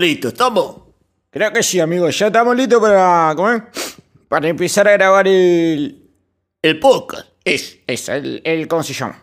[0.00, 0.76] Listo, ¿estamos?
[1.28, 2.08] Creo que sí, amigo.
[2.08, 3.34] Ya estamos listos para.
[3.36, 3.62] ¿cómo es?
[4.28, 6.10] Para empezar a grabar el.
[6.62, 7.28] El podcast.
[7.44, 8.66] Es, es, el, el.
[8.66, 9.22] ¿Cómo se llama?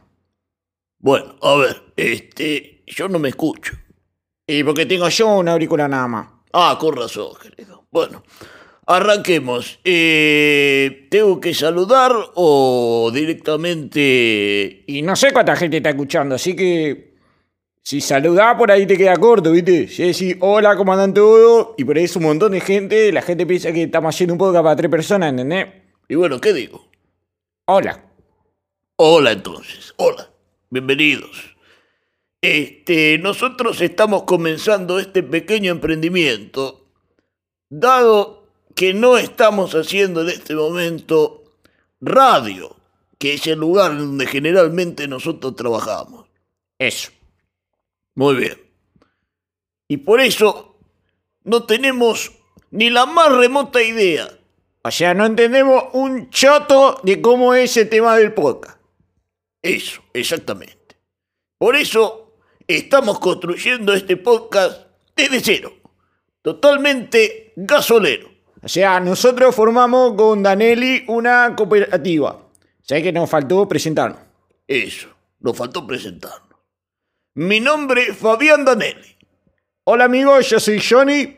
[0.99, 2.83] Bueno, a ver, este.
[2.85, 3.73] Yo no me escucho.
[4.45, 6.27] Y porque tengo yo una auricular nada más.
[6.53, 7.87] Ah, con razón, querido.
[7.89, 8.21] Bueno,
[8.85, 9.79] arranquemos.
[9.83, 14.83] Eh, ¿Tengo que saludar o directamente.?
[14.85, 17.16] Y no sé cuánta gente está escuchando, así que.
[17.87, 19.87] Si saludás por ahí te queda corto, ¿viste?
[19.87, 21.69] Si decís hola, ¿cómo andan todos?
[21.77, 24.39] Y por ahí es un montón de gente, la gente piensa que estamos haciendo un
[24.39, 25.67] podcast para tres personas, ¿entendés?
[26.09, 26.85] Y bueno, ¿qué digo?
[27.63, 28.03] Hola.
[28.97, 30.29] Hola entonces, hola,
[30.69, 31.55] bienvenidos.
[32.41, 36.89] Este, nosotros estamos comenzando este pequeño emprendimiento,
[37.69, 41.45] dado que no estamos haciendo en este momento
[42.01, 42.75] radio,
[43.17, 46.25] que es el lugar donde generalmente nosotros trabajamos.
[46.77, 47.16] Eso.
[48.17, 48.57] Muy bien.
[49.87, 50.79] Y por eso
[51.43, 52.31] no tenemos
[52.71, 54.27] ni la más remota idea.
[54.81, 58.79] O sea, no entendemos un choto de cómo es el tema del podcast.
[59.61, 60.97] Eso, exactamente.
[61.59, 65.73] Por eso estamos construyendo este podcast desde cero.
[66.41, 68.31] Totalmente gasolero.
[68.63, 72.49] O sea, nosotros formamos con Danelli una cooperativa.
[72.81, 74.21] ¿Sabes que nos faltó presentarnos?
[74.67, 75.09] Eso,
[75.39, 76.46] nos faltó presentarnos.
[77.37, 79.15] Mi nombre es Fabián Danelli.
[79.83, 81.37] Hola amigos, yo soy Johnny.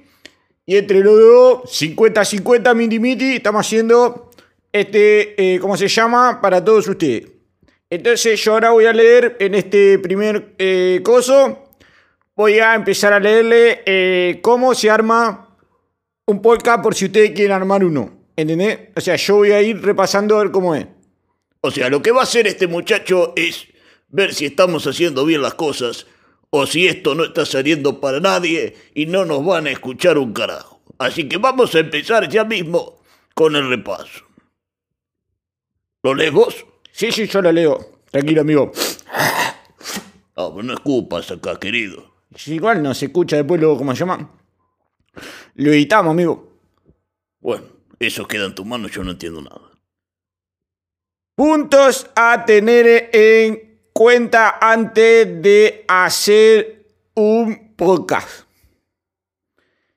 [0.65, 4.31] Y entre los dos, 50-50 miti miti, estamos haciendo
[4.71, 6.39] este, eh, ¿cómo se llama?
[6.39, 7.29] Para todos ustedes.
[7.89, 11.67] Entonces yo ahora voy a leer en este primer eh, coso,
[12.33, 15.53] voy a empezar a leerle eh, cómo se arma
[16.27, 18.09] un podcast por si ustedes quieren armar uno.
[18.37, 18.79] ¿Entendés?
[18.95, 20.87] O sea, yo voy a ir repasando a ver cómo es.
[21.59, 23.67] O sea, lo que va a hacer este muchacho es
[24.09, 26.07] ver si estamos haciendo bien las cosas
[26.49, 30.33] o si esto no está saliendo para nadie y no nos van a escuchar un
[30.33, 30.81] carajo.
[30.97, 33.01] Así que vamos a empezar ya mismo
[33.33, 34.25] con el repaso.
[36.03, 36.65] ¿Lo lees vos?
[36.91, 38.01] Sí, sí, yo lo leo.
[38.11, 38.71] Tranquilo, amigo.
[40.35, 42.13] Ah, pues no escupas acá, querido.
[42.35, 44.31] Si igual no se escucha después luego, ¿cómo se llama?
[45.55, 46.59] Lo editamos, amigo.
[47.39, 47.65] Bueno,
[47.99, 49.71] eso queda en tu mano, yo no entiendo nada.
[51.35, 53.68] Puntos a tener en
[53.99, 58.45] cuenta antes de hacer un podcast.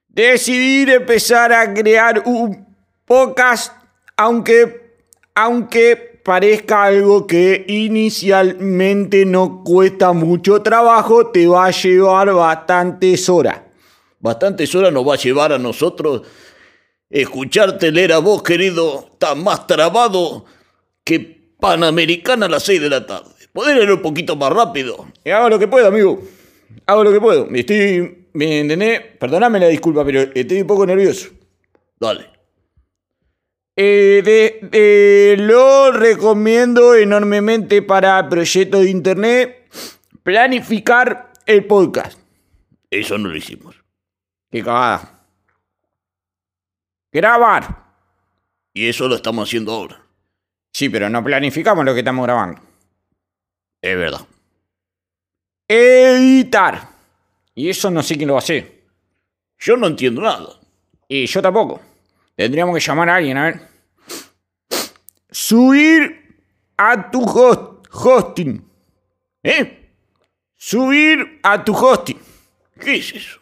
[0.08, 2.66] Decidir empezar a crear un
[3.04, 3.72] podcast,
[4.16, 4.96] aunque,
[5.36, 13.60] aunque parezca algo que inicialmente no cuesta mucho trabajo, te va a llevar bastantes horas.
[14.18, 16.22] Bastantes horas nos va a llevar a nosotros
[17.08, 20.44] escucharte leer a vos, querido, está más trabado
[21.04, 23.31] que Panamericana a las 6 de la tarde.
[23.52, 25.06] ¿Podés leer un poquito más rápido?
[25.24, 26.22] Y hago lo que puedo, amigo.
[26.86, 27.48] Hago lo que puedo.
[27.52, 29.00] Estoy, ¿me entendés?
[29.18, 31.28] Perdóname la disculpa, pero estoy un poco nervioso.
[32.00, 32.30] Dale.
[33.74, 39.68] Eh, lo recomiendo enormemente para proyectos de internet
[40.22, 42.18] planificar el podcast.
[42.90, 43.76] Eso no lo hicimos.
[44.50, 45.26] Qué cagada.
[47.10, 47.82] Grabar.
[48.74, 50.02] Y eso lo estamos haciendo ahora.
[50.72, 52.71] Sí, pero no planificamos lo que estamos grabando.
[53.82, 54.26] Es verdad.
[55.68, 56.88] Editar.
[57.54, 58.82] Y eso no sé quién lo va a hacer.
[59.58, 60.58] Yo no entiendo nada.
[61.08, 61.80] Y yo tampoco.
[62.36, 63.60] Tendríamos que llamar a alguien, a ver.
[65.30, 66.36] Subir
[66.76, 68.64] a tu host- hosting.
[69.42, 69.90] ¿Eh?
[70.54, 72.18] Subir a tu hosting.
[72.80, 73.40] ¿Qué es eso?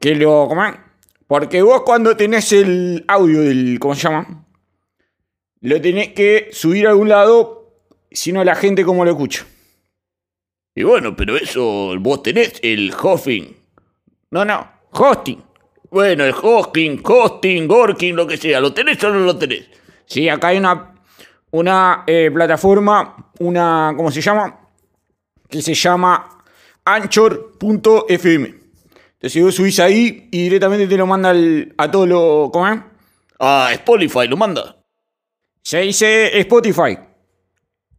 [0.00, 0.84] Que lo coman.
[1.26, 3.78] Porque vos cuando tenés el audio del.
[3.80, 4.46] ¿Cómo se llama?
[5.60, 7.61] Lo tenés que subir a algún lado.
[8.14, 9.46] Si no, la gente cómo lo escucha.
[10.74, 13.54] Y bueno, pero eso vos tenés el hosting.
[14.30, 14.66] No, no.
[14.92, 15.42] Hosting.
[15.90, 18.60] Bueno, el hosting, hosting, gorking, lo que sea.
[18.60, 19.68] ¿Lo tenés o no lo tenés?
[20.06, 20.94] Sí, acá hay una,
[21.50, 24.58] una eh, plataforma, una, ¿cómo se llama?
[25.50, 26.42] Que se llama
[26.84, 28.54] anchor.fm.
[29.14, 32.50] Entonces vos subís ahí y directamente te lo manda al- a todos los...
[32.50, 32.80] ¿Cómo es?
[33.38, 34.76] Ah, Spotify lo manda.
[35.62, 36.98] Se dice Spotify.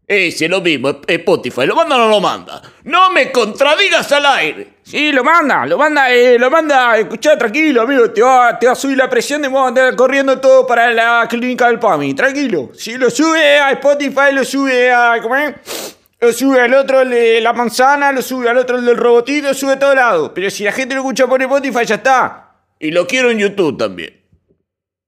[0.05, 1.65] Ese, lo mismo, Spotify.
[1.65, 2.61] ¿Lo manda o no lo manda?
[2.83, 4.73] ¡No me contradigas al aire!
[4.83, 6.97] Sí, lo manda, lo manda, eh, lo manda.
[6.97, 8.11] Escuchá, tranquilo, amigo.
[8.11, 10.91] Te va, te va a subir la presión y vamos a andar corriendo todo para
[10.91, 12.13] la clínica del PAMI.
[12.13, 12.71] Tranquilo.
[12.73, 15.19] Si lo sube a Spotify, lo sube a...
[15.21, 15.97] ¿Cómo es?
[16.19, 19.47] Lo sube al otro el de la manzana, lo sube al otro el del robotito,
[19.47, 20.31] lo sube a todos lados.
[20.35, 22.55] Pero si la gente lo escucha por Spotify, ya está.
[22.77, 24.21] Y lo quiero en YouTube también.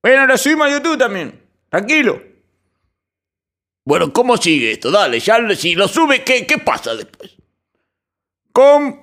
[0.01, 1.41] Bueno, lo subimos a YouTube también.
[1.69, 2.34] Tranquilo.
[3.85, 4.89] Bueno, ¿cómo sigue esto?
[4.89, 7.35] Dale, ya si lo sube, ¿qué, qué pasa después?
[8.51, 8.99] Con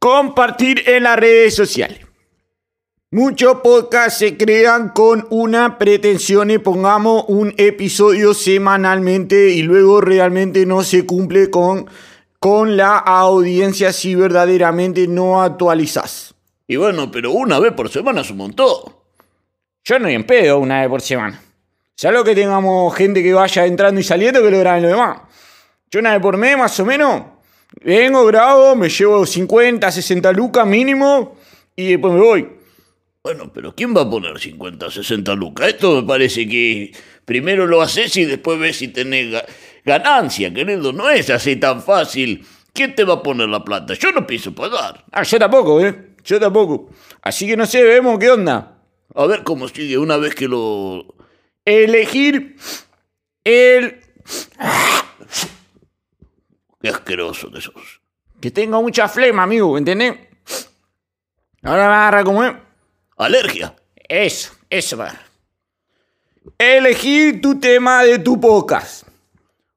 [0.00, 2.00] compartir en las redes sociales.
[3.12, 10.66] Muchos podcasts se crean con una pretensión y pongamos un episodio semanalmente y luego realmente
[10.66, 11.88] no se cumple con,
[12.40, 16.34] con la audiencia si verdaderamente no actualizas.
[16.66, 18.94] Y bueno, pero una vez por semana es un montón.
[19.84, 21.40] Yo no en pedo una vez por semana.
[22.00, 25.18] Solo que tengamos gente que vaya entrando y saliendo que lo graben lo demás.
[25.90, 27.24] Yo una vez por mes más o menos
[27.84, 31.36] vengo, grabo, me llevo 50, 60 lucas mínimo
[31.76, 32.48] y después me voy.
[33.22, 35.68] Bueno, pero ¿quién va a poner 50, 60 lucas?
[35.68, 36.90] Esto me parece que
[37.26, 39.44] primero lo haces y después ves si tenés ga-
[39.84, 40.94] ganancia, querido.
[40.94, 42.46] No es así tan fácil.
[42.72, 43.92] ¿Quién te va a poner la plata?
[43.92, 45.04] Yo no pienso pagar.
[45.12, 46.12] Ah, yo tampoco, ¿eh?
[46.24, 46.88] Yo tampoco.
[47.20, 48.78] Así que no sé, vemos qué onda.
[49.14, 51.04] A ver cómo sigue una vez que lo...
[51.70, 52.56] Elegir
[53.44, 54.00] el
[56.82, 58.00] Qué asqueroso que sos.
[58.40, 60.16] que tenga mucha flema, amigo, ¿entendés?
[61.62, 62.54] Ahora me agarra como es.
[63.16, 63.76] ¿Alergia?
[64.08, 65.14] Eso, eso va.
[66.58, 69.06] Elegir tu tema de tu podcast.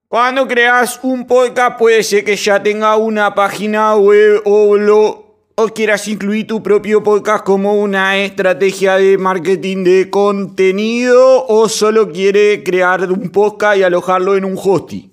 [0.08, 5.23] Cuando creas un podcast puede ser que ya tenga una página web o lo
[5.56, 12.12] o quieras incluir tu propio podcast como una estrategia de marketing de contenido o solo
[12.12, 15.12] quiere crear un podcast y alojarlo en un hosting.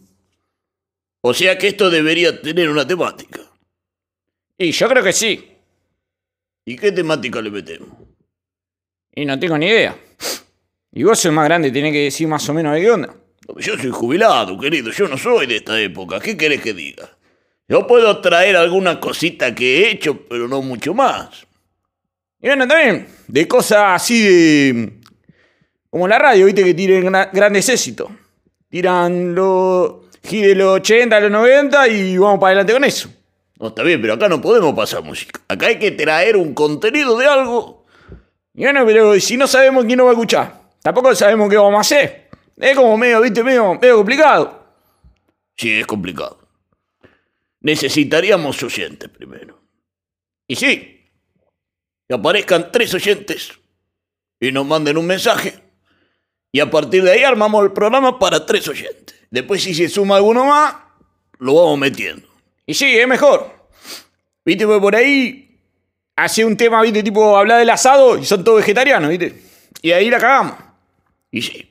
[1.23, 3.41] O sea que esto debería tener una temática.
[4.57, 5.47] Y yo creo que sí.
[6.65, 7.89] ¿Y qué temática le metemos?
[9.15, 9.97] Y no tengo ni idea.
[10.93, 13.15] Y vos sos más grande, tenés que decir más o menos de qué onda.
[13.59, 14.91] Yo soy jubilado, querido.
[14.91, 16.21] Yo no soy de esta época.
[16.21, 17.17] ¿Qué querés que diga?
[17.71, 21.47] Yo puedo traer alguna cosita que he hecho, pero no mucho más.
[22.43, 24.93] Y bueno, también, de cosas así de.
[25.89, 28.11] Como la radio, viste, que tienen gra- grandes éxitos.
[28.69, 33.09] Tiran los de los 80, los 90 y vamos para adelante con eso.
[33.61, 35.41] No, está bien, pero acá no podemos pasar música.
[35.47, 37.85] Acá hay que traer un contenido de algo.
[38.53, 41.77] Y bueno, pero si no sabemos quién nos va a escuchar, tampoco sabemos qué vamos
[41.79, 42.31] a hacer.
[42.57, 44.65] Es como medio, viste, medio, medio complicado.
[45.57, 46.40] Sí, es complicado.
[47.61, 49.61] Necesitaríamos oyentes primero.
[50.47, 51.07] Y sí,
[52.09, 53.53] Que aparezcan tres oyentes
[54.41, 55.61] y nos manden un mensaje.
[56.53, 59.17] Y a partir de ahí armamos el programa para tres oyentes.
[59.31, 60.75] Después, si se suma alguno más,
[61.39, 62.27] lo vamos metiendo.
[62.67, 63.69] y sí, es mejor.
[64.45, 65.59] Viste, pues por ahí
[66.17, 69.41] hace un tema, viste, tipo hablar del asado y son todos vegetarianos, viste.
[69.83, 70.55] Y ahí la cagamos.
[71.31, 71.69] Y sí,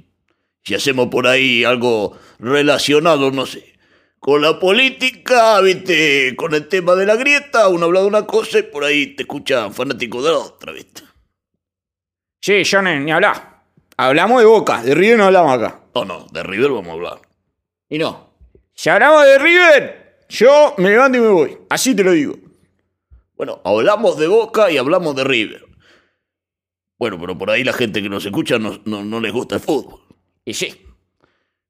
[0.63, 3.73] si hacemos por ahí algo relacionado, no sé,
[4.19, 8.59] con la política, viste, con el tema de la grieta, uno habla de una cosa
[8.59, 11.03] y por ahí te escucha fanático de la otra, viste.
[12.41, 13.63] Sí, yo ni, ni hablar.
[13.97, 15.81] Hablamos de Boca, de River no hablamos acá.
[15.95, 17.21] No, no, de River vamos a hablar.
[17.89, 18.33] Y no.
[18.73, 21.57] Si hablamos de River, yo me levanto y me voy.
[21.69, 22.35] Así te lo digo.
[23.35, 25.65] Bueno, hablamos de Boca y hablamos de River.
[26.97, 29.61] Bueno, pero por ahí la gente que nos escucha no, no, no les gusta el
[29.61, 30.01] fútbol.
[30.45, 30.85] Y sí.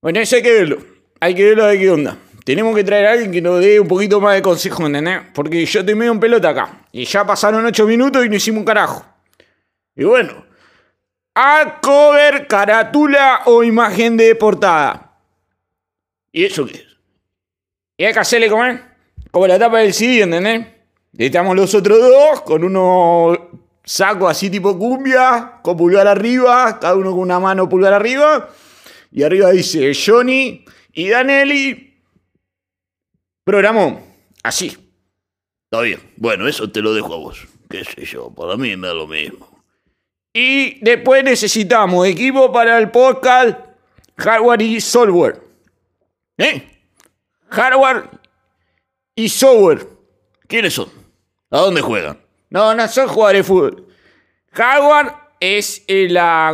[0.02, 0.78] Bueno, eso hay que verlo.
[1.20, 2.18] Hay que verlo de qué onda.
[2.50, 5.22] Tenemos que traer a alguien que nos dé un poquito más de consejo, ¿entendés?
[5.36, 6.82] Porque yo estoy medio en pelota acá.
[6.92, 9.06] Y ya pasaron ocho minutos y no hicimos un carajo.
[9.96, 10.48] Y bueno,
[11.36, 15.12] A cover, carátula o imagen de portada.
[16.32, 16.88] ¿y eso qué es?
[17.98, 18.82] Y hay que hacerle comer.
[19.30, 20.66] Como la tapa del CD, ¿entendés?
[21.16, 23.38] Estamos los otros dos con unos
[23.84, 28.50] sacos así tipo cumbia, con pulgar arriba, cada uno con una mano pulgar arriba.
[29.12, 31.89] Y arriba dice Johnny y Danelli.
[33.50, 34.00] Programó.
[34.44, 34.68] Así.
[35.64, 36.00] Está bien.
[36.18, 37.48] Bueno, eso te lo dejo a vos.
[37.68, 39.64] Qué sé yo, para mí me da lo mismo.
[40.32, 43.58] Y después necesitamos equipo para el podcast,
[44.20, 45.42] hardware y software.
[46.38, 46.62] ¿Eh?
[47.50, 48.12] Hardware
[49.16, 49.88] y software.
[50.48, 50.90] ¿Quiénes son?
[51.50, 52.20] ¿A dónde juegan?
[52.52, 53.88] No, no son jugadores de fútbol.
[54.52, 56.54] Hardware es eh, la,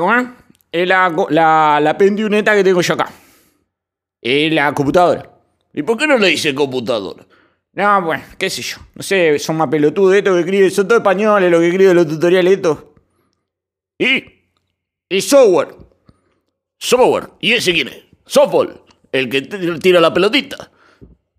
[0.71, 3.11] la, la, la pendioneta que tengo yo acá.
[4.21, 5.34] Es la computadora.
[5.75, 7.25] ¿Y por qué no le dice computadora?
[7.73, 8.77] No, bueno, qué sé yo.
[8.95, 10.71] No sé, son más pelotudos estos que escriben.
[10.71, 12.77] Son todos españoles los que escriben los tutoriales estos.
[13.99, 14.23] ¿Y?
[15.09, 15.75] Y software.
[16.77, 17.29] Software.
[17.41, 17.97] ¿Y ese quién es?
[18.25, 18.81] Softball.
[19.11, 20.71] El que tira la pelotita.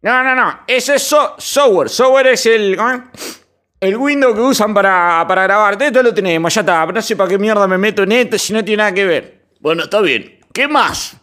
[0.03, 0.61] No, no, no.
[0.67, 1.89] Ese es so- software.
[1.89, 2.79] Software es el.
[3.81, 5.81] El Windows que usan para, para grabar.
[5.83, 6.85] Esto lo tenemos, ya está.
[6.87, 9.47] No sé para qué mierda me meto en esto si no tiene nada que ver.
[9.61, 10.39] Bueno, está bien.
[10.53, 11.17] ¿Qué más?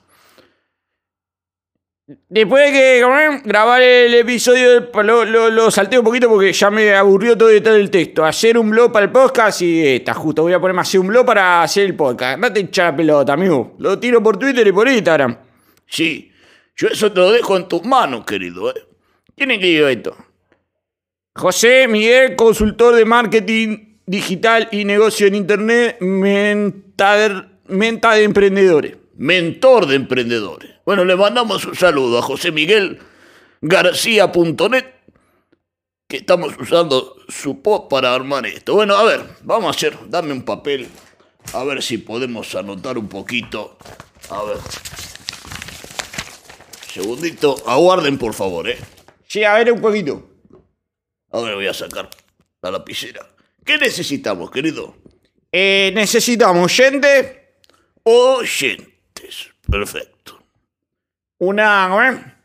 [2.30, 6.94] Después de que grabar el episodio, lo, lo, lo salté un poquito porque ya me
[6.94, 8.26] aburrió todo el el texto.
[8.26, 10.44] Hacer un blog para el podcast y está justo.
[10.44, 12.40] Voy a ponerme a hacer un blog para hacer el podcast.
[12.40, 13.76] No te hinchar la pelota, amigo.
[13.80, 15.38] Lo tiro por Twitter y por Instagram.
[15.88, 16.32] Sí.
[16.76, 18.72] Yo eso te lo dejo en tus manos, querido.
[18.72, 18.86] ¿eh?
[19.36, 20.16] ¿Quién escribió esto?
[21.36, 28.98] José Miguel, consultor de marketing digital y negocio en internet, mentor, menta de emprendedores.
[29.16, 30.73] Mentor de emprendedores.
[30.86, 33.00] Bueno, le mandamos un saludo a José Miguel
[33.62, 34.86] García.net,
[36.10, 38.74] que estamos usando su post para armar esto.
[38.74, 40.90] Bueno, a ver, vamos a hacer, dame un papel,
[41.54, 43.78] a ver si podemos anotar un poquito.
[44.30, 44.58] A ver.
[46.92, 48.78] Segundito, aguarden por favor, ¿eh?
[49.26, 50.30] Sí, a ver un poquito.
[51.32, 52.10] Ahora voy a sacar
[52.62, 53.26] la lapicera.
[53.64, 54.98] ¿Qué necesitamos, querido?
[55.50, 57.58] Eh, necesitamos gente,
[58.04, 59.50] Oyentes.
[59.70, 60.13] Perfecto.
[61.46, 62.38] Una...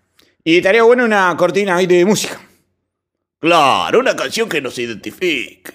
[0.44, 2.40] Y estaría bueno una cortina ¿viste, de música.
[3.38, 5.72] Claro, una canción que nos identifique.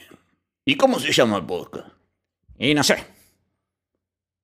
[0.65, 1.87] ¿Y cómo se llama el podcast?
[2.57, 3.03] Y no sé.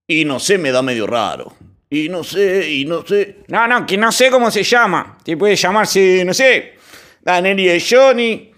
[0.07, 1.53] Y no sé, me da medio raro.
[1.89, 3.43] Y no sé, y no sé.
[3.47, 5.17] No, no, que no sé cómo se llama.
[5.23, 6.75] Que puede llamarse, no sé,
[7.21, 8.51] Daniel y Johnny.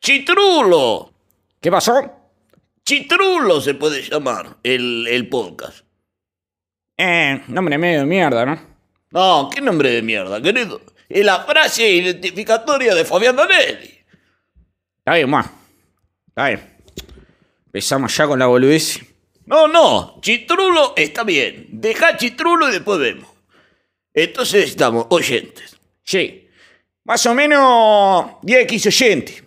[0.00, 1.12] Chitrulo.
[1.60, 2.32] ¿Qué pasó?
[2.84, 5.84] Chitrulo se puede llamar el, el podcast.
[6.96, 8.69] Eh, nombre medio de mierda, ¿no?
[9.10, 10.80] No, qué nombre de mierda, querido.
[11.08, 13.98] Es la frase identificatoria de Fabián Donelli.
[14.98, 15.52] Está bien, ma.
[16.28, 16.60] Está bien.
[17.66, 19.00] Empezamos ya con la boludez.
[19.46, 21.66] No, no, Chitrulo está bien.
[21.72, 23.28] Deja Chitrulo y después vemos.
[24.14, 25.76] Entonces estamos oyentes.
[26.04, 26.48] Sí.
[27.04, 29.44] Más o menos 10, 15 oyentes.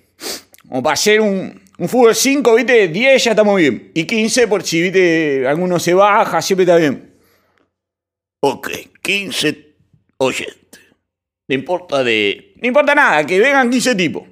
[0.68, 2.90] Como para hacer un, un fútbol 5, ¿viste?
[2.90, 3.92] 10 ya estamos bien.
[3.94, 5.48] Y 15 por si, ¿viste?
[5.48, 7.14] Alguno se baja, siempre está bien.
[8.42, 8.70] Ok,
[9.04, 9.76] 15
[10.18, 10.82] oyentes.
[11.48, 12.54] No importa de...
[12.62, 14.24] No importa nada, que vengan 15 tipos.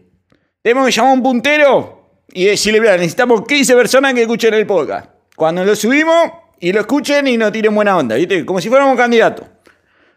[0.63, 5.09] Tenemos que llamar a un puntero y decirle, necesitamos 15 personas que escuchen el podcast.
[5.35, 8.45] Cuando lo subimos y lo escuchen y nos tiren buena onda, ¿viste?
[8.45, 9.45] Como si fuéramos candidatos.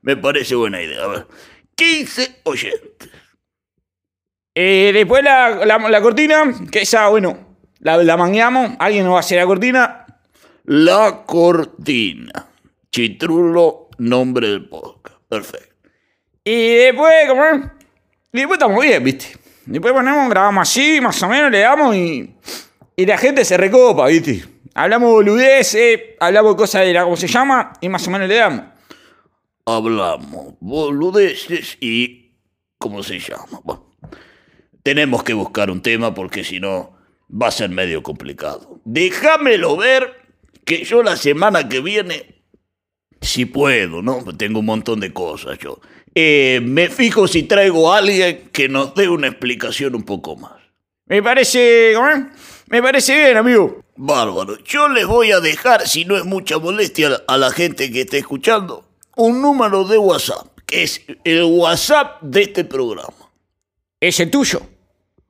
[0.02, 1.02] Me parece buena idea.
[1.02, 1.26] A ver.
[1.74, 3.10] 15 oyentes.
[4.54, 8.72] Eh, después la, la- la cortina, que esa, bueno, la, la mangueamos.
[8.78, 10.06] Alguien nos va a hacer la cortina.
[10.64, 12.46] La cortina.
[12.92, 15.18] Chitrulo, nombre del podcast.
[15.28, 15.74] Perfecto.
[16.44, 17.44] Y después, como?
[18.32, 19.38] Y después estamos bien, ¿viste?
[19.66, 22.34] Después ponemos, grabamos así, más o menos, le damos y,
[22.96, 24.44] y la gente se recopa, ¿viste?
[24.74, 27.72] Hablamos boludeces, hablamos cosas de la, ¿cómo se llama?
[27.80, 28.64] Y más o menos le damos.
[29.64, 32.32] Hablamos boludeces y...
[32.78, 33.60] ¿Cómo se llama?
[33.62, 33.90] Bueno,
[34.82, 36.98] tenemos que buscar un tema porque si no
[37.30, 38.80] va a ser medio complicado.
[38.84, 40.12] Déjamelo ver
[40.66, 42.33] que yo la semana que viene,
[43.24, 44.24] si puedo, ¿no?
[44.36, 45.80] Tengo un montón de cosas yo.
[46.14, 50.52] Eh, me fijo si traigo a alguien que nos dé una explicación un poco más.
[51.06, 52.24] Me parece, ¿cómo es?
[52.68, 53.82] Me parece bien, amigo.
[53.96, 54.58] Bárbaro.
[54.64, 58.18] Yo les voy a dejar, si no es mucha molestia a la gente que esté
[58.18, 58.84] escuchando,
[59.16, 63.30] un número de WhatsApp, que es el WhatsApp de este programa.
[64.00, 64.62] Es el tuyo.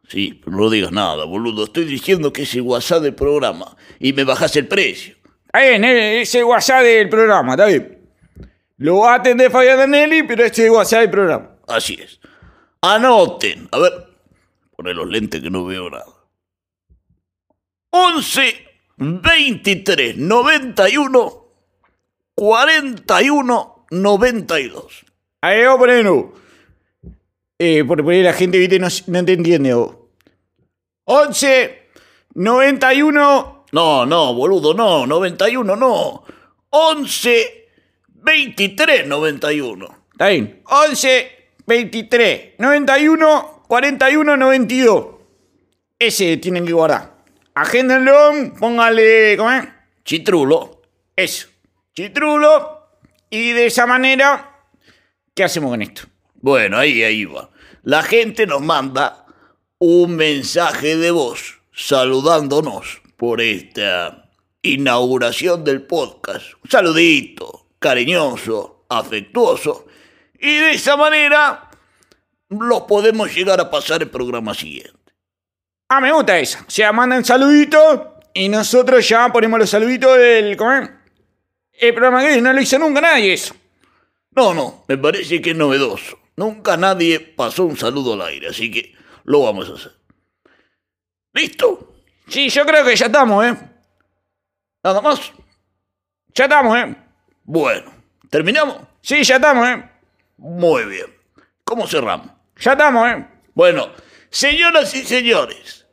[0.09, 1.65] Sí, pero no digas nada, boludo.
[1.65, 5.17] Estoy diciendo que es el WhatsApp del programa y me bajas el precio.
[5.54, 8.11] Está bien, eh, es el WhatsApp del programa, está bien.
[8.78, 11.50] Lo va a atender Fabián Danelli, pero este es el WhatsApp del programa.
[11.68, 12.18] Así es.
[12.82, 13.68] Anoten.
[13.70, 13.92] A ver,
[14.76, 16.06] poné los lentes que no veo nada.
[17.90, 21.46] 11 23 91
[22.34, 25.06] 41 92.
[25.40, 26.32] Ahí vamos a ponerlo.
[27.61, 29.73] Eh, porque por ahí la gente, viste, no, no te entiende.
[29.73, 29.99] vos.
[31.04, 31.90] 11
[32.34, 35.04] 91 No, no, boludo, no.
[35.04, 36.23] 91, no.
[36.71, 37.69] 11
[38.07, 40.04] 23 91.
[40.12, 40.62] Está bien.
[40.64, 45.07] 11 23 91 41 92.
[45.99, 47.16] Ese tienen que guardar.
[47.57, 49.37] Agéndenlo, póngale.
[49.37, 49.64] ¿Cómo es?
[50.04, 50.83] Chitrulo.
[51.16, 51.49] Eso.
[51.97, 52.90] Chitrulo.
[53.28, 54.57] Y de esa manera,
[55.35, 56.02] ¿qué hacemos con esto?
[56.37, 57.50] Bueno, ahí, ahí va.
[57.83, 59.26] La gente nos manda
[59.78, 64.30] un mensaje de voz saludándonos por esta
[64.62, 66.54] inauguración del podcast.
[66.62, 69.87] Un saludito, cariñoso, afectuoso.
[70.38, 71.71] Y de esa manera
[72.49, 74.92] los podemos llegar a pasar el programa siguiente.
[75.88, 76.64] Ah, me gusta esa.
[76.66, 78.00] O sea, mandan saluditos
[78.33, 80.56] y nosotros ya ponemos los saluditos del.
[81.73, 83.54] El programa que no lo hizo nunca nadie eso.
[84.30, 86.18] No, no, me parece que es novedoso.
[86.37, 88.94] Nunca nadie pasó un saludo al aire, así que
[89.25, 89.92] lo vamos a hacer.
[91.33, 91.94] ¿Listo?
[92.28, 93.57] Sí, yo creo que ya estamos, ¿eh?
[94.83, 95.33] ¿Nada más?
[96.35, 96.97] Ya estamos, ¿eh?
[97.45, 97.93] Bueno,
[98.31, 98.78] ¿terminamos?
[99.00, 99.88] Sí, ya estamos, ¿eh?
[100.37, 101.07] Muy bien.
[101.64, 102.31] ¿Cómo cerramos?
[102.59, 103.26] Ya estamos, ¿eh?
[103.54, 103.90] Bueno,
[104.31, 105.87] señoras y señores,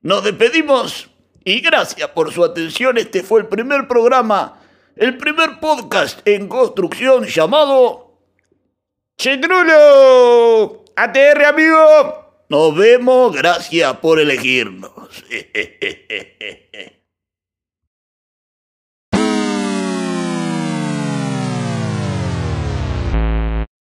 [0.00, 1.10] nos despedimos
[1.44, 2.98] y gracias por su atención.
[2.98, 4.60] Este fue el primer programa,
[4.96, 8.06] el primer podcast en construcción llamado...
[9.16, 10.84] Chetrulo.
[10.94, 12.25] ATR, amigo.
[12.48, 14.92] Nos vemos, gracias por elegirnos.